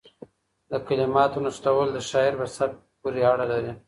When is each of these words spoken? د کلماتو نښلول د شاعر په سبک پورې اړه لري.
د 0.69 0.71
کلماتو 0.87 1.43
نښلول 1.45 1.89
د 1.93 1.97
شاعر 2.09 2.33
په 2.41 2.45
سبک 2.55 2.77
پورې 3.01 3.21
اړه 3.31 3.45
لري. 3.51 3.71